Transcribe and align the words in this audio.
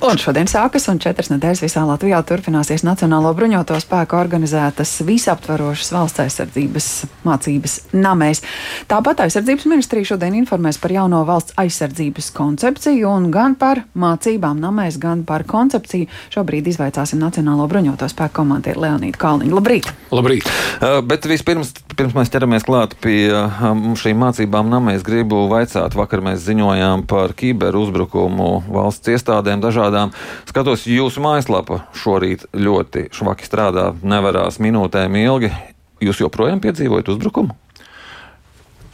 Un 0.00 0.16
šodien 0.16 0.48
sākas, 0.48 0.86
un 0.88 0.96
četras 0.96 1.28
nedēļas 1.28 1.60
visā 1.60 1.82
Latvijā 1.84 2.22
turpināsies 2.24 2.86
Nacionālo 2.88 3.34
bruņoto 3.36 3.76
spēku 3.82 4.16
organizētas 4.16 4.94
visaptvarošas 5.04 5.90
valsts 5.92 6.22
aizsardzības 6.24 6.86
mācības 7.28 7.74
namēs. 7.92 8.40
Tāpat 8.88 9.20
aizsardzības 9.26 9.66
ministrija 9.68 10.08
šodien 10.14 10.38
informēs 10.38 10.78
par 10.80 10.94
jauno 10.94 11.20
valsts 11.28 11.52
aizsardzības 11.60 12.30
koncepciju 12.32 13.10
un 13.10 13.26
gan 13.34 13.58
par 13.60 13.82
mācībām 13.92 14.62
namēs, 14.62 14.96
gan 15.02 15.26
par 15.28 15.44
koncepciju. 15.44 16.08
Šobrīd 16.32 16.72
izvaicāsim 16.72 17.20
Nacionālo 17.20 17.68
bruņoto 17.68 18.08
spēku 18.08 18.38
komandieru 18.40 18.86
Leonīdu 18.86 19.20
Kalniņu. 19.20 19.52
Labrīt! 19.60 19.92
Labrīt! 20.16 20.48
Uh, 20.80 21.02
bet 21.04 21.28
vispirms, 21.28 21.74
pirms 21.92 22.16
mēs 22.16 22.32
ķeramies 22.32 22.64
klāt 22.64 22.96
pie 23.04 23.28
um, 23.36 23.92
šīm 24.00 24.24
mācībām 24.24 24.72
namēs, 24.72 25.04
gribu 25.04 25.44
vaicāt, 25.52 25.92
vakar 25.92 26.24
mēs 26.24 26.40
ziņojām 26.48 27.04
par 27.10 27.36
kiberuzbrukumu 27.36 28.50
valsts 28.72 29.12
iestādēm 29.12 29.60
dažādām 29.60 29.89
parādām. 29.90 30.14
Skatos, 30.48 30.86
jūsu 30.86 31.22
mājaslapa 31.24 31.84
šorīt 31.98 32.46
ļoti 32.54 33.08
švaki 33.14 33.46
strādā, 33.46 33.90
nevarās 34.02 34.60
minūtēm 34.62 35.16
ilgi. 35.20 35.52
Jūs 36.00 36.22
joprojām 36.22 36.62
piedzīvojat 36.64 37.10
uzbrukumu? 37.12 37.56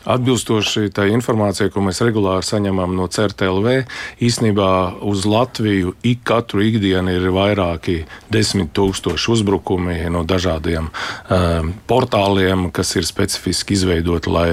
Atbilstoši 0.06 0.92
tai 0.94 1.08
informācijai, 1.16 1.70
ko 1.74 1.82
mēs 1.82 1.98
regulāri 2.04 2.46
saņemam 2.46 2.92
no 2.94 3.08
CERTLV, 3.10 3.72
īsnībā 4.22 4.68
uz 5.02 5.24
Latviju 5.26 5.96
ik 6.06 6.22
katru 6.26 6.62
ikdienu 6.62 7.16
ir 7.16 7.26
vairāki 7.34 7.96
desmit 8.30 8.70
tūkstoši 8.76 9.32
uzbrukumi 9.34 9.96
no 10.14 10.22
dažādiem 10.28 10.86
um, 10.86 11.72
portāliem, 11.90 12.68
kas 12.74 12.94
ir 13.00 13.08
specifiski 13.08 13.74
izveidoti, 13.74 14.30
lai 14.30 14.50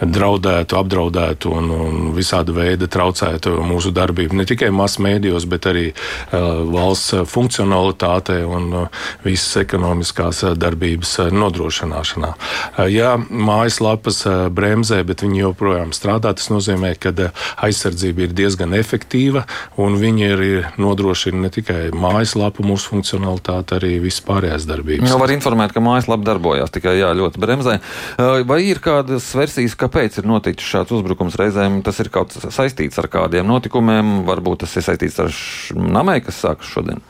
draudētu, 0.00 0.76
apdraudētu 0.76 1.54
un, 1.56 1.72
un 1.72 2.12
visāda 2.16 2.52
veida 2.56 2.88
traucētu 2.90 3.56
mūsu 3.64 3.94
darbību. 3.96 4.36
Ne 4.36 4.48
tikai 4.48 4.68
masu 4.74 5.06
mēdījos, 5.06 5.48
bet 5.48 5.70
arī 5.72 5.86
uh, 5.92 6.60
valsts 6.68 7.16
funkcionalitātē 7.32 8.42
un 8.44 8.68
uh, 8.84 9.02
visas 9.24 9.62
ekonomiskās 9.64 10.44
darbības 10.60 11.16
nodrošināšanā. 11.32 12.34
Uh, 12.36 12.84
ja 12.92 13.16
mājaslapas 13.16 14.22
uh, 14.28 14.49
bremzē, 14.54 15.00
bet 15.06 15.24
viņi 15.24 15.42
joprojām 15.44 15.94
strādā. 15.96 16.32
Tas 16.36 16.50
nozīmē, 16.52 16.92
ka 17.00 17.12
eh, 17.16 17.32
aizsardzība 17.66 18.26
ir 18.26 18.34
diezgan 18.36 18.74
efektīva 18.78 19.46
un 19.80 19.98
viņi 20.00 20.26
ir 20.26 20.42
nodrošina 20.80 21.44
ne 21.46 21.50
tikai 21.52 21.80
mājaslapu 21.96 22.64
mūsu 22.66 22.94
funkcionalitāti, 22.94 23.76
arī 23.78 23.92
vispārējās 24.04 24.66
darbības. 24.68 25.10
Jau 25.10 25.20
var 25.22 25.34
informēt, 25.34 25.74
ka 25.74 25.84
mājaslapa 25.84 26.26
darbojās 26.26 26.74
tikai 26.74 26.96
jā, 27.00 27.12
ļoti 27.16 27.42
bremzē. 27.42 27.78
Eh, 27.80 28.42
vai 28.48 28.60
ir 28.68 28.82
kādas 28.84 29.28
versijas, 29.36 29.78
kāpēc 29.78 30.20
ir 30.20 30.30
noticis 30.30 30.70
šāds 30.74 30.94
uzbrukums 30.98 31.38
reizēm? 31.40 31.80
Tas 31.86 32.00
ir 32.02 32.12
kaut 32.12 32.34
kas 32.34 32.54
saistīts 32.56 33.00
ar 33.00 33.10
kādiem 33.12 33.48
notikumiem, 33.48 34.20
varbūt 34.28 34.64
tas 34.64 34.76
ir 34.76 34.86
saistīts 34.86 35.20
ar 35.22 35.34
namē, 35.74 36.20
kas 36.24 36.42
sākas 36.44 36.70
šodien. 36.70 37.00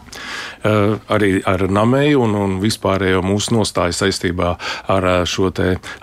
Uh, 0.60 0.98
arī 1.08 1.38
ar 1.46 1.62
Namēju 1.70 2.24
un, 2.24 2.34
un 2.34 2.56
vispārējo 2.62 3.22
mūsu 3.24 3.54
nostāju 3.54 3.94
saistībā 3.96 4.50
ar 4.90 5.06
šo 5.30 5.50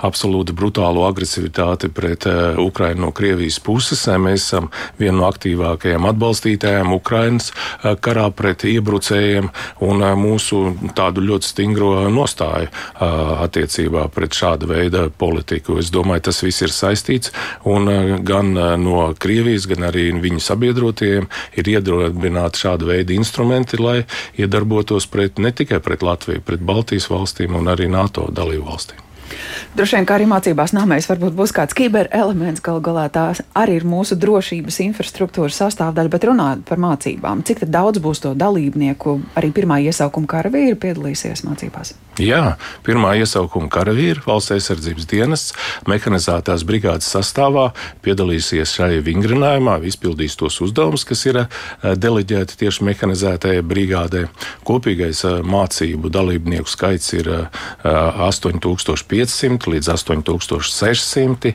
absolūti 0.08 0.56
brutālo 0.58 1.06
agresiju 1.08 1.27
agresivitāti 1.28 1.90
pret 1.92 2.26
uh, 2.26 2.56
Ukrainu 2.58 3.08
no 3.08 3.12
Krievijas 3.12 3.60
puses. 3.60 4.06
Mēs 4.08 4.48
esam 4.48 4.70
viena 4.98 5.18
no 5.20 5.28
aktīvākajām 5.28 6.08
atbalstītājām 6.08 6.94
Ukrainas 6.96 7.52
uh, 7.52 7.96
karā 8.00 8.30
pret 8.32 8.64
iebrucējiem 8.64 9.50
un 9.84 10.04
mūsu 10.18 10.62
tādu 10.96 11.22
ļoti 11.22 11.48
stingro 11.48 12.08
nostāju 12.10 12.70
attiecībā 12.98 14.08
pret 14.14 14.36
šāda 14.36 14.68
veida 14.70 15.08
politiku. 15.10 15.78
Es 15.82 15.92
domāju, 15.94 16.28
tas 16.30 16.42
viss 16.44 16.64
ir 16.64 16.74
saistīts 16.74 17.34
un 17.68 17.90
gan 18.26 18.54
no 18.82 19.08
Krievijas, 19.20 19.68
gan 19.70 19.88
arī 19.90 20.10
viņu 20.22 20.42
sabiedrotiem 20.44 21.28
ir 21.58 21.72
iedarbināti 21.74 22.64
šāda 22.64 22.88
veida 22.90 23.16
instrumenti, 23.16 23.82
lai 23.82 24.00
iedarbotos 24.40 25.10
pret, 25.12 25.42
ne 25.42 25.52
tikai 25.52 25.82
pret 25.84 26.06
Latviju, 26.06 26.46
pret 26.46 26.64
Baltijas 26.64 27.10
valstīm 27.12 27.58
un 27.58 27.74
arī 27.74 27.90
NATO 27.92 28.30
dalību 28.32 28.72
valstīm. 28.72 29.07
Droši 29.78 29.98
vien, 29.98 30.08
kā 30.08 30.18
arī 30.18 30.28
mācībās 30.30 30.74
nāmēs, 30.78 31.10
varbūt 31.12 31.36
būs 31.38 31.54
kāds 31.56 31.78
kiberelements, 31.78 32.64
gal 32.66 32.82
galā 32.84 33.08
tās 33.14 33.44
arī 33.58 33.78
ir 33.82 33.88
mūsu 33.88 34.18
drošības 34.20 34.82
infrastruktūras 34.88 35.60
sastāvdaļa, 35.62 36.14
bet 36.14 36.28
runājot 36.32 36.66
par 36.68 36.82
mācībām, 36.82 37.46
cik 37.48 37.68
daudz 37.70 38.02
būs 38.04 38.24
to 38.24 38.34
dalībnieku, 38.38 39.20
arī 39.38 39.54
pirmā 39.56 39.82
iesaukuma 39.86 40.30
karavīri 40.38 40.80
piedalīsies 40.80 41.46
mācībās? 41.48 41.96
Jā, 42.18 42.56
pirmā 42.82 43.12
iesaukuma 43.22 43.70
karavīri 43.70 44.24
valsts 44.26 44.56
aizsardzības 44.56 45.06
dienas 45.06 45.44
mehanizētās 45.86 46.64
brigādes 46.66 47.12
sastāvā 47.14 47.68
piedalīsies 48.02 48.74
šajā 48.74 49.04
vingrinājumā, 49.06 49.76
izpildīs 49.86 50.34
tos 50.40 50.58
uzdevumus, 50.66 51.06
kas 51.06 51.22
ir 51.30 51.38
eh, 51.44 51.48
deleģēti 51.94 52.58
tieši 52.64 52.88
mehanizētajai 52.90 53.62
brigādē. 53.62 54.24
Kopīgais 54.66 55.22
eh, 55.30 55.46
mācību 55.46 56.10
dalībnieku 56.14 56.74
skaits 56.74 57.14
ir 57.20 57.30
8500 57.86 59.54
eh, 59.54 59.70
līdz 59.78 59.94
8600. 59.94 61.54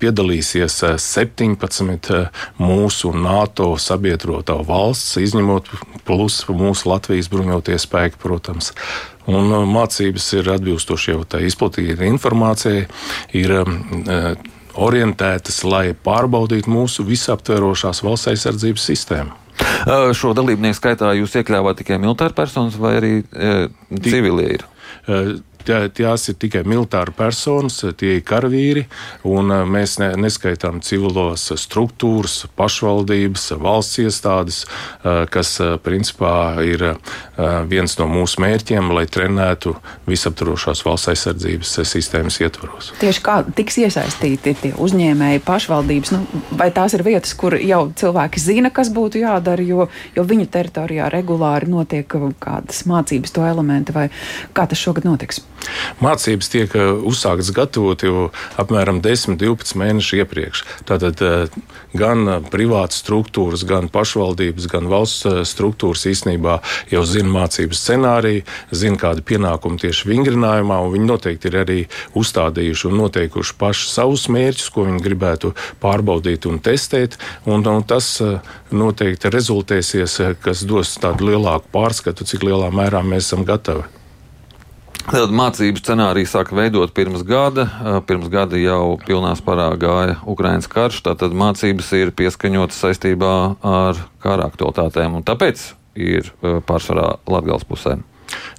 Piedalīsies 0.00 0.80
17 1.04 2.24
mūsu 2.56 3.12
NATO 3.12 3.74
sabiedroto 3.76 4.62
valsts, 4.64 5.18
izņemot 5.20 5.68
plus 6.08 6.40
mūsu 6.48 6.88
Latvijas 6.88 7.28
bruņotie 7.32 7.76
spēki, 7.80 8.16
protams. 8.22 8.72
Un 9.30 9.52
uh, 9.52 9.62
mācības 9.68 10.26
ir 10.38 10.50
atbilstoši 10.52 11.14
jau 11.14 11.22
tā 11.28 11.40
izplatīta 11.44 12.04
informācija, 12.08 12.84
ir 13.36 13.54
um, 13.62 13.78
uh, 14.04 14.34
orientētas, 14.74 15.62
lai 15.68 15.94
pārbaudītu 15.94 16.70
mūsu 16.72 17.06
visaptverošās 17.08 18.02
valsts 18.04 18.32
aizsardzības 18.34 18.90
sistēmu. 18.90 19.40
Uh, 19.84 20.10
šo 20.16 20.34
dalībnieku 20.36 20.76
skaitā 20.76 21.14
jūs 21.16 21.38
iekļāvāt 21.40 21.80
tikai 21.80 22.00
militāru 22.02 22.36
personas 22.36 22.76
vai 22.80 22.96
arī 22.98 23.12
e, 23.22 23.52
civilie 24.02 24.56
ir? 24.56 24.64
Tās 25.64 26.28
ir 26.28 26.36
tikai 26.40 26.60
militāri 26.68 27.14
personas, 27.16 27.78
tie 27.96 28.18
ir 28.18 28.24
karavīri, 28.26 28.84
un 29.28 29.52
mēs 29.70 29.96
ne, 30.02 30.10
neskaitām 30.20 30.82
civilos 30.84 31.46
struktūras, 31.60 32.44
pašvaldības, 32.58 33.46
valsts 33.62 34.02
iestādes, 34.04 34.58
kas 35.32 35.54
principā 35.84 36.34
ir 36.64 36.84
viens 37.70 37.96
no 38.00 38.08
mūsu 38.10 38.42
mērķiem, 38.44 38.90
lai 38.94 39.06
trenētu 39.08 39.74
visaptvarošās 40.10 40.84
valsts 40.84 41.12
aizsardzības 41.14 41.72
sistēmas 41.88 42.40
ietvaros. 42.44 42.92
Tieši 43.00 43.24
kā 43.24 43.38
tiks 43.56 43.80
iesaistīti 43.84 44.54
tie 44.60 44.74
uzņēmēji, 44.76 45.44
pašvaldības, 45.48 46.14
nu, 46.14 46.44
vai 46.60 46.68
tās 46.74 46.96
ir 46.96 47.06
vietas, 47.06 47.32
kur 47.38 47.56
jau 47.56 47.86
cilvēki 47.96 48.42
zina, 48.42 48.72
kas 48.74 48.92
būtu 48.94 49.24
jādara, 49.24 49.64
jo, 49.64 49.88
jo 50.16 50.26
viņu 50.28 50.50
teritorijā 50.52 51.08
regulāri 51.14 51.72
notiek 51.72 52.18
kādas 52.44 52.84
mācības 52.90 53.34
to 53.34 53.48
elementi, 53.48 53.96
vai 53.96 54.08
kā 54.52 54.68
tas 54.68 54.80
šogad 54.80 55.08
notiks? 55.08 55.42
Mācības 56.02 56.50
tiek 56.52 56.74
uh, 56.76 56.98
uzsāktas 57.06 57.52
gatavot 57.54 58.02
jau 58.04 58.28
apmēram 58.60 59.00
10, 59.04 59.38
12 59.40 59.78
mēnešu 59.80 60.18
iepriekš. 60.20 60.64
Tātad 60.88 61.22
uh, 61.24 61.54
gan 61.96 62.24
uh, 62.28 62.36
privātas 62.52 63.00
struktūras, 63.02 63.64
gan 63.68 63.88
pašvaldības, 63.92 64.68
gan 64.70 64.90
valsts 64.92 65.26
struktūras 65.48 66.04
īstenībā 66.10 66.58
jau 66.92 67.04
zina 67.08 67.32
mācību 67.38 67.78
scenāriju, 67.78 68.44
zina, 68.74 69.00
kādi 69.00 69.24
pienākumi 69.26 69.80
tieši 69.84 70.10
vingrinājumā, 70.10 70.80
un 70.84 70.94
viņi 70.96 71.10
noteikti 71.10 71.50
ir 71.50 71.58
arī 71.62 71.80
uzstādījuši 72.18 72.90
un 72.90 72.98
noteikuši 73.04 73.58
paši 73.60 73.90
savus 73.92 74.28
mērķus, 74.32 74.70
ko 74.74 74.86
viņi 74.88 75.02
gribētu 75.04 75.54
pārbaudīt 75.82 76.48
un 76.50 76.60
testēt. 76.64 77.18
Un, 77.48 77.64
un 77.64 77.82
tas 77.88 78.16
noteikti 78.74 79.32
rezultēsies, 79.32 80.20
kas 80.44 80.64
dos 80.68 80.96
tādu 81.00 81.30
lielāku 81.32 81.70
pārskatu, 81.74 82.26
cik 82.28 82.46
lielā 82.46 82.70
mērā 82.74 83.04
mēs 83.06 83.28
esam 83.28 83.46
gatavi. 83.48 84.03
Tad 85.04 85.32
mācību 85.36 85.82
scenāriju 85.82 86.28
sāka 86.30 86.56
veidot 86.56 86.92
pirms 86.96 87.22
gada. 87.28 87.66
Pirms 88.08 88.30
gada 88.32 88.56
jau 88.56 88.96
pilnā 89.04 89.34
spārā 89.36 89.66
gāja 89.80 90.16
Ukraiņas 90.24 90.70
karš. 90.72 91.02
Tātad 91.04 91.36
mācības 91.36 91.90
ir 91.98 92.12
pieskaņotas 92.16 92.80
saistībā 92.86 93.34
ar 93.68 94.00
kara 94.24 94.48
aktualitātēm, 94.48 95.18
un 95.20 95.26
tāpēc 95.26 95.66
ir 96.00 96.32
pārsvarā 96.40 97.18
Latvijas 97.28 97.68
pusē. 97.68 97.98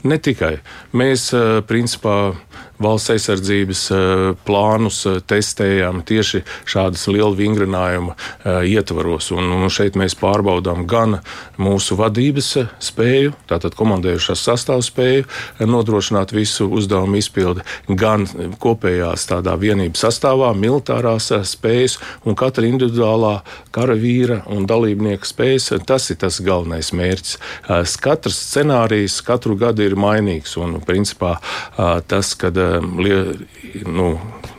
Ne 0.05 0.19
tikai. 0.21 0.59
Mēs, 0.95 1.31
principā, 1.65 2.35
valsts 2.81 3.13
aizsardzības 3.13 3.83
eh, 3.91 3.99
plānus 4.47 5.01
eh, 5.07 5.19
testējam 5.27 6.01
tieši 6.07 6.41
šādas 6.67 7.07
liela 7.11 7.33
vingrinājuma 7.37 8.15
eh, 8.15 8.65
ietvaros. 8.75 9.31
Un, 9.35 9.49
un 9.55 9.71
šeit 9.71 9.97
mēs 9.99 10.17
pārbaudām 10.19 10.85
gan 10.89 11.19
mūsu 11.61 11.97
vadības 11.99 12.51
spēju, 12.83 13.35
tātad 13.49 13.77
komandējušās 13.79 14.43
sastāvspēju 14.49 15.65
nodrošināt 15.69 16.33
visu 16.35 16.67
uzdevumu 16.75 17.19
izpildi, 17.19 17.63
gan 17.87 18.27
kopējās 18.61 19.27
tādā 19.31 19.55
vienības 19.59 20.05
sastāvā, 20.07 20.51
militārās 20.57 21.31
spējas 21.47 21.97
un 22.27 22.35
katra 22.37 22.67
individuālā 22.67 23.37
karavīra 23.75 24.41
un 24.51 24.67
dalībnieka 24.69 25.27
spējas. 25.27 25.71
Tas 25.87 26.09
ir 26.11 26.19
tas 26.21 26.41
galvenais 26.43 26.91
mērķis. 26.95 27.37
Katrs 28.03 28.37
scenārijs 28.49 29.21
katru 29.25 29.55
gadu 29.59 29.85
ir 29.85 29.95
mainīgs 29.99 30.55
un 30.61 30.77
principā 30.85 31.35
tas, 32.09 32.33
kad 32.39 32.57
nu, 33.85 34.07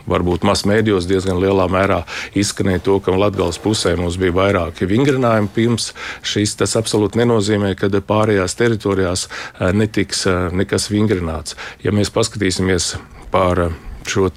varbūt 0.06 0.46
masmēdījos 0.46 1.08
diezgan 1.10 1.40
lielā 1.42 1.66
mērā 1.70 2.02
izskanēja 2.38 2.84
to, 2.86 2.98
ka 3.02 3.14
Latvijas 3.16 3.58
pusē 3.62 3.96
mums 3.98 4.18
bija 4.20 4.34
vairāki 4.36 4.88
vingrinājumi 4.90 5.52
pirms 5.54 5.90
šīs. 6.26 6.56
Tas 6.60 6.76
absolūti 6.78 7.20
nenozīmē, 7.22 7.74
ka 7.78 7.90
pārējās 7.90 8.56
teritorijās 8.58 9.26
netiks 9.74 10.26
nekas 10.54 10.90
vingrināts. 10.92 11.58
Ja 11.84 11.94
mēs 11.96 12.12
paskatīsimies 12.14 12.94
par 13.34 13.68
šo 14.10 14.30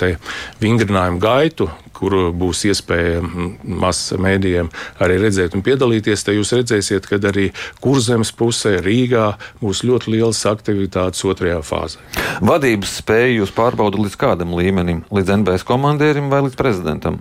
vingrinājumu 0.62 1.19
gaitu, 1.21 1.69
kur 1.94 2.16
būs 2.36 2.63
iespēja 2.69 3.21
mazs 3.63 4.13
mēdījiem 4.16 4.69
arī 5.04 5.18
redzēt 5.24 5.57
un 5.57 5.63
piedalīties, 5.66 6.24
tad 6.24 6.38
jūs 6.38 6.54
redzēsiet, 6.56 7.07
ka 7.10 7.19
arī 7.31 7.50
kurzemes 7.83 8.31
pusē 8.36 8.77
Rīgā 8.86 9.33
būs 9.63 9.83
ļoti 9.88 10.16
lielas 10.16 10.45
aktivitātes 10.50 11.25
otrajā 11.27 11.60
fāzē. 11.66 12.04
Vadības 12.45 13.00
spēju 13.01 13.42
jūs 13.42 13.56
pārbaudat 13.56 14.06
līdz 14.06 14.19
kādam 14.19 14.56
līmenim? 14.60 15.04
Līdz 15.12 15.36
NBS 15.42 15.68
komandierim 15.68 16.31
vai 16.31 16.45
līdz 16.48 16.60
prezidentam? 16.60 17.19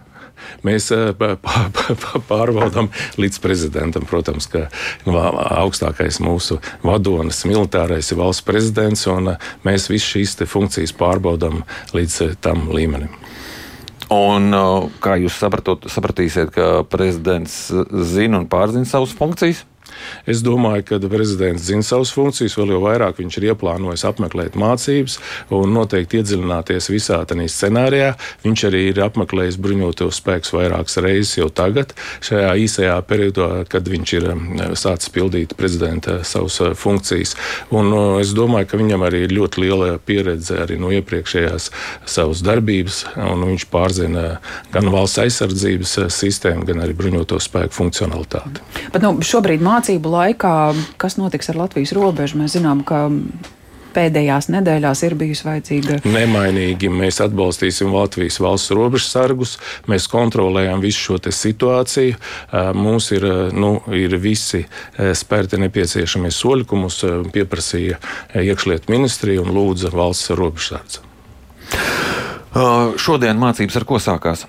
Mēs 0.67 0.91
eh, 0.95 1.13
pārbaudām 2.31 2.91
līdz 3.21 3.41
prezidentam. 3.45 4.07
Protams, 4.09 4.49
ka 4.51 4.67
augstākais 5.07 6.21
mūsu 6.25 6.61
vadonis, 6.85 7.45
militārais 7.49 8.13
ir 8.13 8.21
valsts 8.21 8.47
prezidents, 8.47 9.07
un 9.11 9.35
eh, 9.35 9.49
mēs 9.67 9.89
visas 9.93 10.11
šīs 10.15 10.37
funkcijas 10.49 10.95
pārbaudām 10.99 11.63
līdz 11.97 12.21
eh, 12.27 12.37
tam 12.45 12.69
līmenim. 12.75 13.13
Un, 14.09 14.55
kā 15.05 15.19
jūs 15.21 15.35
sapratot, 15.37 15.83
sapratīsiet, 15.93 16.49
ka 16.55 16.69
prezidents 16.89 17.67
zina 18.09 18.39
un 18.41 18.47
pārzina 18.49 18.89
savas 18.89 19.13
funkcijas? 19.13 19.67
Es 20.29 20.43
domāju, 20.45 20.85
ka 20.93 21.01
prezidents 21.09 21.67
zina 21.69 21.87
savas 21.87 22.13
funkcijas, 22.15 22.57
vēl 22.59 22.75
jau 22.75 22.83
vairāk 22.85 23.19
viņš 23.21 23.39
ir 23.41 23.49
ieplānojis 23.53 24.05
apmeklēt 24.09 24.59
mācības 24.59 25.19
un 25.55 25.73
noteikti 25.75 26.21
iedziļināties 26.21 26.91
visā 26.93 27.21
tajā 27.29 27.49
scenārijā. 27.53 28.13
Viņš 28.45 28.65
arī 28.69 28.85
ir 28.91 29.01
apmeklējis 29.05 29.59
bruņotos 29.63 30.21
spēkus 30.21 30.55
vairākas 30.55 30.99
reizes 31.05 31.37
jau 31.39 31.49
tagad, 31.53 31.95
šajā 32.25 32.53
īsajā 32.65 32.97
periodā, 33.09 33.49
kad 33.71 33.89
viņš 33.89 34.15
ir 34.19 34.29
um, 34.33 34.45
sācis 34.79 35.13
pildīt 35.15 35.55
prezidenta 35.59 36.21
savas 36.29 36.59
uh, 36.63 36.73
funkcijas. 36.79 37.35
Un 37.75 37.93
uh, 37.93 38.19
es 38.23 38.35
domāju, 38.37 38.71
ka 38.71 38.81
viņam 38.81 39.05
arī 39.07 39.25
ir 39.27 39.35
ļoti 39.37 39.65
liela 39.65 39.91
pieredze 39.99 40.61
arī 40.65 40.79
no 40.81 40.93
iepriekšējās 40.95 41.71
savas 42.09 42.43
darbības, 42.47 43.05
un 43.29 43.47
viņš 43.53 43.69
pārzina 43.73 44.27
gan 44.75 44.91
valsts 44.95 45.23
aizsardzības 45.25 45.97
uh, 46.03 46.11
sistēmu, 46.13 46.67
gan 46.69 46.85
arī 46.85 46.97
bruņoto 46.99 47.41
spēku 47.43 47.77
funkcionalitāti. 47.77 48.65
Bet, 48.93 49.03
nu, 49.05 49.17
šobrīd 49.25 49.63
mācības 49.65 49.88
mācību 49.89 50.11
laikā, 50.13 50.75
kas 51.01 51.17
notiks 51.17 51.49
ar 51.49 51.57
Latvijas 51.65 51.95
robežu, 51.97 52.37
mēs 52.37 52.59
zinām, 52.59 52.83
ka 52.85 53.09
pēdējās 53.97 54.51
nedēļās 54.53 55.01
ir 55.07 55.15
bijusi 55.17 55.47
vajadzīga. 55.47 55.97
Nemainīgi 56.05 56.91
mēs 56.93 57.23
atbalstīsim 57.25 57.89
Latvijas 57.95 58.37
valsts 58.39 58.75
robežsargus, 58.77 59.57
mēs 59.89 60.07
kontrolējam 60.13 60.83
visu 60.85 61.17
šo 61.17 61.33
situāciju. 61.33 62.19
Mums 62.77 63.09
ir, 63.17 63.25
nu, 63.57 63.81
ir 63.89 64.19
visi 64.21 64.67
spērti 64.99 65.57
nepieciešamie 65.65 66.31
soļi, 66.31 66.69
ko 66.69 66.83
mums 66.85 67.01
pieprasīja 67.33 67.97
iekšlietu 68.37 68.93
ministrija 68.93 69.41
un 69.41 69.57
lūdza 69.57 69.89
valsts 69.95 70.37
robežsardze. 70.37 71.01
Šodien 73.01 73.41
mācības 73.41 73.81
ar 73.81 73.89
ko 73.89 73.97
sākās? 74.03 74.45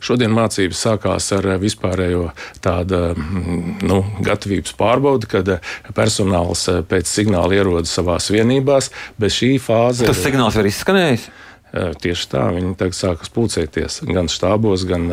Šodien 0.00 0.32
mācības 0.32 0.80
sākās 0.86 1.28
ar 1.36 1.46
eh, 1.52 1.58
vispārējo 1.60 2.30
tādu 2.64 3.02
mm, 3.12 3.84
nu, 3.84 4.00
gatavības 4.24 4.72
pārbaudi, 4.80 5.28
kad 5.30 5.52
eh, 5.56 5.74
personāls 5.96 6.64
eh, 6.72 6.80
pēc 6.88 7.10
signāla 7.10 7.58
ierodas 7.58 7.92
savās 7.98 8.30
vienībās. 8.32 8.90
Bet 9.20 9.36
šī 9.36 9.54
fāze. 9.62 10.08
Tas 10.08 10.22
signāls 10.24 10.56
ir 10.60 10.70
izskanējis? 10.70 11.28
Tieši 11.70 12.26
tā, 12.32 12.48
viņi 12.50 12.72
tagad 12.74 12.96
sākas 12.98 13.30
pulcēties 13.30 14.00
gan 14.10 14.26
štābos, 14.30 14.82
gan 14.88 15.04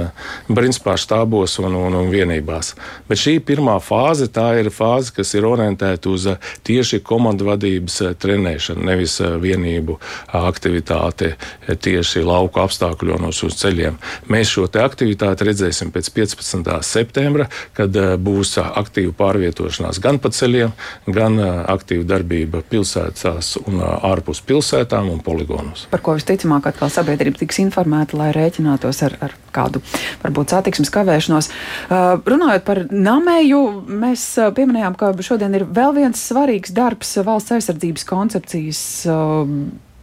principā 0.50 0.96
štābos 0.98 1.60
un, 1.62 1.76
un, 1.78 1.94
un 2.00 2.08
vienībās. 2.10 2.72
Bet 3.06 3.22
šī 3.22 3.36
pirmā 3.46 3.76
fāze, 3.84 4.26
tā 4.34 4.48
ir 4.58 4.72
fāze, 4.74 5.14
kas 5.14 5.36
ir 5.38 5.46
orientēta 5.46 6.10
uz 6.10 6.26
tieši 6.66 7.04
komandu 7.06 7.46
vadības 7.52 8.00
trenēšanu, 8.18 8.88
nevis 8.90 9.20
vienību 9.22 10.00
aktivitāti 10.40 11.36
tieši 11.68 12.26
lauku 12.26 12.64
apstākļos 12.64 13.44
uz 13.46 13.60
ceļiem. 13.62 14.02
Mēs 14.34 14.56
šo 14.56 14.66
aktivitāti 14.82 15.46
redzēsim 15.48 15.94
pēc 15.94 16.10
15. 16.16 16.74
septembra, 16.82 17.48
kad 17.78 17.94
būs 18.18 18.56
aktīva 18.66 19.14
pārvietošanās 19.22 20.02
gan 20.02 20.18
pa 20.18 20.34
ceļiem, 20.34 20.74
gan 21.06 21.38
aktīva 21.70 22.10
darbība 22.16 22.66
pilsētās 22.66 23.60
un 23.68 23.86
ārpus 23.86 24.42
pilsētām 24.42 25.14
un 25.14 25.22
poligonos. 25.22 25.86
Par 25.94 26.02
ko 26.02 26.18
visticamāk? 26.18 26.47
Visticamāk 26.48 26.68
atkal 26.70 26.90
sabiedrība 26.90 27.40
tiks 27.42 27.60
informēta, 27.60 28.18
lai 28.18 28.32
rēķinātos 28.36 29.04
ar, 29.04 29.18
ar 29.22 29.34
kādu 29.52 29.82
varbūt 30.24 30.54
satiksmes 30.54 30.92
kavēšanos. 30.94 31.50
Uh, 31.90 32.22
runājot 32.26 32.64
par 32.66 32.86
namēju, 32.92 33.62
mēs 33.88 34.38
uh, 34.40 34.52
pieminējām, 34.56 34.96
ka 34.98 35.12
šodien 35.20 35.56
ir 35.56 35.66
vēl 35.66 35.94
viens 35.96 36.22
svarīgs 36.30 36.72
darbs 36.72 37.18
valsts 37.24 37.58
aizsardzības 37.58 38.08
koncepcijas. 38.08 38.82
Uh, 39.08 39.52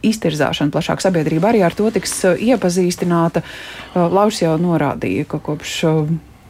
iztirzāšana 0.05 0.69
plašāk 0.69 1.01
sabiedrība 1.01 1.49
arī 1.49 1.63
ar 1.65 1.73
to 1.73 1.89
tiks 1.89 2.19
uh, 2.27 2.37
iepazīstināta. 2.37 3.41
Uh, 3.41 4.05
Lauris 4.13 4.43
jau 4.43 4.53
norādīja, 4.61 5.25
ka 5.25 5.41
kopš 5.41 5.79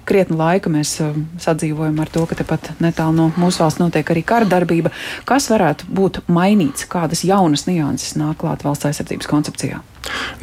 krietni 0.05 0.37
laika 0.39 0.71
mēs 0.71 0.95
uh, 1.03 1.15
sadzīvojam 1.41 1.99
ar 2.01 2.11
to, 2.13 2.25
ka 2.29 2.37
tepat 2.39 2.71
netālu 2.83 3.15
no 3.17 3.25
mūsu 3.39 3.63
valsts 3.63 3.81
notiek 3.81 4.09
arī 4.13 4.23
kara 4.27 4.47
darbība. 4.49 4.93
Kas 5.27 5.49
varētu 5.51 5.89
būt 5.97 6.21
mainīts, 6.31 6.87
kādas 6.91 7.25
jaunas 7.27 7.65
nianses 7.69 8.15
nāk 8.19 8.39
klāt 8.43 8.65
valsts 8.65 8.89
aizsardzības 8.91 9.29
koncepcijā? 9.31 9.81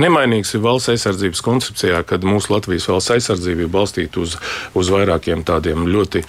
Nemainīgs 0.03 0.55
ir 0.57 0.63
valsts 0.65 0.91
aizsardzības 0.95 1.43
koncepcijā, 1.47 2.03
kad 2.09 2.27
mūsu 2.27 2.55
Latvijas 2.55 2.89
valsts 2.91 3.15
aizsardzība 3.15 3.67
ir 3.67 3.73
balstīta 3.73 4.23
uz, 4.23 4.37
uz 4.79 4.91
vairākiem 4.93 5.45
tādiem 5.47 5.87
ļoti 5.87 6.25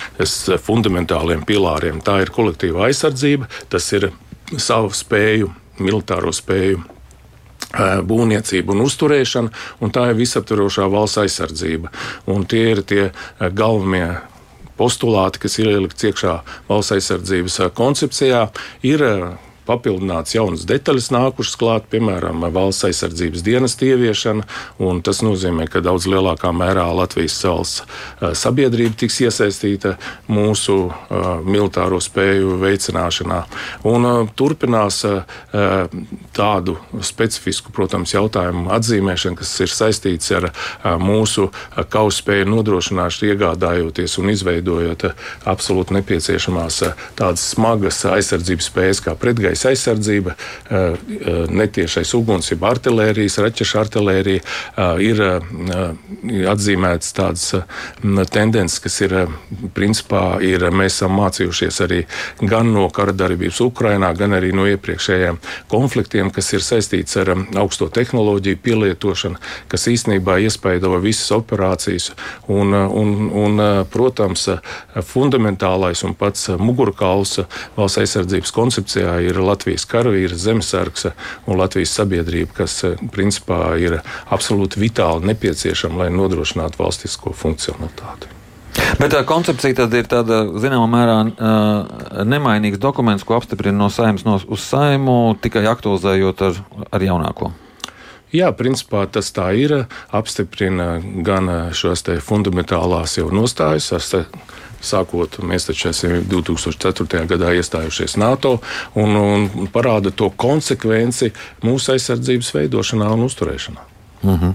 fundamentāliem 0.62 1.45
pilāriem. 1.50 2.03
Tā 2.06 2.19
ir 2.24 2.33
kolektīva 2.36 2.88
aizsardzība, 2.89 3.50
tas 3.74 3.89
ir 3.97 4.12
savu 4.62 4.94
spēju, 4.94 5.50
militāro 5.81 6.33
spēju 6.36 6.92
būvniecība 7.73 8.75
un 8.75 8.83
uzturēšana, 8.85 9.53
un 9.81 9.93
tā 9.93 10.09
ir 10.11 10.19
visaptvarošā 10.19 10.89
valsts 10.93 11.21
aizsardzība. 11.23 11.91
Un 12.29 12.45
tie 12.45 12.69
ir 12.73 12.83
tie 12.87 13.09
galvenie 13.39 14.21
postulāti, 14.77 15.43
kas 15.43 15.59
ir 15.61 15.71
ielikti 15.73 16.11
iekšā 16.11 16.37
valsts 16.69 16.95
aizsardzības 16.97 17.59
koncepcijā. 17.77 18.47
Ir 18.89 19.05
papildināts 19.68 20.36
jaunas 20.36 20.65
detaļas 20.69 21.12
nākušas 21.13 21.57
klāt, 21.60 21.88
piemēram, 21.92 22.45
valsts 22.54 22.88
aizsardzības 22.89 23.44
dienas 23.45 23.77
ieviešana. 23.83 24.45
Tas 25.04 25.21
nozīmē, 25.25 25.68
ka 25.71 25.83
daudz 25.83 26.07
lielākā 26.10 26.51
mērā 26.56 26.86
Latvijas 26.95 27.39
valsts 27.44 27.83
sabiedrība 28.39 28.98
tiks 29.04 29.19
iesaistīta 29.24 29.95
mūsu 30.31 30.77
uh, 30.88 31.30
militāro 31.45 32.00
spēju 32.04 32.57
veicināšanā. 32.62 33.39
Un, 33.89 34.08
uh, 34.08 34.34
turpinās 34.36 35.03
tādu 36.34 36.75
specifisku, 37.03 37.72
protams, 37.75 38.13
jautājumu 38.13 38.72
atzīmēšanu, 38.74 39.38
kas 39.39 39.51
ir 39.63 39.72
saistīts 39.72 40.32
ar 40.36 40.50
mūsu 41.01 41.50
kausa 41.93 42.22
spēju 42.22 42.50
nodrošināšanu, 42.50 43.32
iegādājoties 43.34 44.17
un 44.22 44.32
izveidojot 44.34 45.05
absolūti 45.50 45.98
nepieciešamās 46.00 46.79
tādas 47.20 47.46
smagas 47.53 48.01
aizsardzības 48.10 48.70
spējas 48.72 49.03
kā 49.05 49.15
pretgaisa 49.20 49.52
gaisa 49.53 49.69
aizsardzība, 49.69 50.33
eh, 50.33 50.77
eh, 50.77 51.45
netiešais 51.50 52.13
uguns, 52.17 52.51
jeb 52.51 52.63
artērijas, 52.65 53.38
raķešu 53.38 53.79
artērija 53.79 54.41
eh, 54.41 55.01
ir 55.03 55.22
atzīmētas 56.50 57.13
tādas 57.13 57.45
tendences, 58.31 58.79
kas 58.79 59.01
ir 59.01 59.13
principā 59.75 60.41
ir, 60.41 60.65
mēs 60.72 60.98
esam 60.98 61.17
mācījušies 61.19 61.81
arī 61.86 62.03
gan 62.41 62.72
no 62.74 62.88
kara 62.89 63.13
darbības 63.13 63.60
Ukrainā, 63.62 64.13
gan 64.17 64.33
arī 64.33 64.53
no 64.55 64.65
iepriekšējiem 64.69 65.39
konfliktiem, 65.72 66.31
kas 66.31 66.53
ir 66.53 66.63
saistīts 66.65 67.17
ar 67.22 67.33
augsto 67.60 67.89
tehnoloģiju 67.93 68.62
pielietošanu, 68.63 69.41
kas 69.67 69.88
īstenībā 69.88 70.39
iespaido 70.43 70.93
visas 71.03 71.31
operācijas. 71.36 72.12
Un, 72.48 72.74
un, 72.74 73.13
un, 73.43 73.63
protams, 73.91 74.48
fundamentālais 75.13 76.03
un 76.07 76.15
pats 76.17 76.50
mugurkauls 76.60 77.39
valsts 77.77 78.01
aizsardzības 78.03 78.53
koncepcijā 78.55 79.17
ir 79.27 79.42
Latvijas 79.45 79.85
karavīrs, 79.89 80.39
zemesargs 80.43 81.09
un 81.47 81.59
Latvijas 81.59 81.95
sabiedrība, 82.00 82.63
kas 82.63 82.77
eh, 82.88 83.00
principā 83.13 83.75
ir 83.81 84.00
absolūti 84.33 84.81
vitāli 84.81 85.31
nepieciešama, 85.31 86.05
lai 86.05 86.13
nodrošinātu 86.13 86.81
valstisko 86.81 87.35
funkcionalitāti. 87.38 88.31
Bet 88.97 89.12
tā 89.13 89.21
koncepcija 89.27 89.83
tad 89.83 89.93
ir 89.93 90.07
tāda, 90.09 90.43
zināmā 90.62 90.88
mērā, 90.89 91.17
uh, 91.29 92.23
nemainīgs 92.25 92.81
dokuments, 92.81 93.25
ko 93.25 93.38
apstiprina 93.38 93.77
no 93.77 93.89
saimnes 93.93 94.25
no, 94.25 94.39
uz 94.41 94.65
saimu, 94.65 95.35
tikai 95.41 95.65
aktualizējot 95.69 96.41
ar, 96.47 96.57
ar 96.89 97.05
jaunāko. 97.05 97.51
Jā, 98.33 98.49
principā 98.57 99.05
tas 99.05 99.29
tā 99.35 99.51
ir. 99.53 99.75
Apstiprina 100.09 100.97
gan 101.25 101.49
šos 101.77 102.01
fundamentālās 102.25 103.19
jau 103.19 103.29
nostājas 103.29 103.91
sākot, 104.83 105.39
mēs 105.47 105.69
taču 105.69 105.89
esam 105.91 106.17
2004. 106.27 107.23
gadā 107.29 107.53
iestājušies 107.59 108.17
NATO 108.19 108.57
un, 108.99 109.15
un 109.15 109.69
parāda 109.71 110.11
to 110.11 110.29
konsekvenci 110.29 111.31
mūsu 111.63 111.93
aizsardzības 111.95 112.53
veidošanā 112.57 113.09
un 113.15 113.27
uzturēšanā. 113.29 113.89
Mm 114.23 114.35
-hmm. 114.35 114.53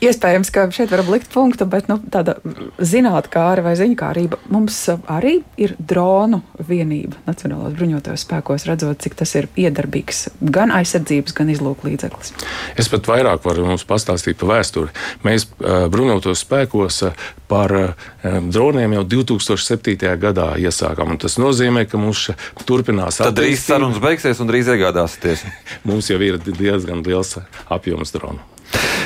Iespējams, 0.00 0.48
ka 0.48 0.62
šeit 0.72 0.88
varam 0.94 1.10
likt 1.12 1.28
punktu, 1.32 1.66
bet 1.68 1.90
nu, 1.90 1.98
tāda 2.12 2.38
zinātnākāra 2.80 3.64
vai 3.66 3.74
ziņkārība 3.76 4.38
mums 4.48 4.78
arī 5.12 5.40
ir 5.60 5.74
dronu 5.76 6.40
vienība 6.56 7.18
Nacionālās 7.26 7.74
bruņotajos 7.76 8.24
spēkos, 8.24 8.64
redzot, 8.68 8.96
cik 9.04 9.18
tas 9.20 9.34
ir 9.36 9.50
iedarbīgs 9.60 10.22
gan 10.40 10.72
aizsardzības, 10.72 11.34
gan 11.36 11.52
izlūk 11.52 11.84
līdzeklis. 11.84 12.32
Es 12.80 12.88
pat 12.88 13.10
vairāk 13.12 13.44
varu 13.44 13.66
mums 13.68 13.84
pastāstīt 13.88 14.40
par 14.40 14.54
vēsturi. 14.54 14.94
Mēs 15.26 15.44
uh, 15.50 15.84
bruņotos 15.92 16.46
spēkos 16.46 17.02
uh, 17.10 17.26
par 17.50 17.74
uh, 17.76 18.08
droniem 18.24 18.96
jau 18.96 19.04
2007. 19.16 19.98
gadā 20.22 20.54
iesākām. 20.64 21.18
Tas 21.20 21.36
nozīmē, 21.42 21.84
ka 21.90 22.00
mums 22.00 22.30
turpinās 22.64 23.20
attīstība. 23.20 23.34
Tad 23.34 23.42
drīz 23.42 23.66
sarunas 23.66 24.00
beigsies 24.00 24.40
un 24.40 24.48
drīz 24.48 24.72
iegādāsieties. 24.72 25.44
mums 25.90 26.08
jau 26.08 26.20
ir 26.24 26.40
diezgan 26.48 27.04
liels 27.04 27.36
apjoms 27.68 28.16
dronu. 28.16 28.40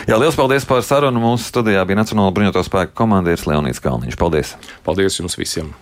Jā, 0.04 0.18
liels 0.20 0.37
paldies 0.37 0.66
par 0.68 0.84
sarunu. 0.84 1.20
Mūsu 1.23 1.49
studijā 1.49 1.84
bija 1.88 1.99
Nacionāla 2.02 2.34
bruņoto 2.37 2.64
spēku 2.66 2.96
komandieris 3.00 3.46
Leonīds 3.49 3.82
Kalniņš. 3.84 4.20
Paldies! 4.20 4.54
Paldies 4.87 5.20
jums 5.20 5.40
visiem! 5.40 5.75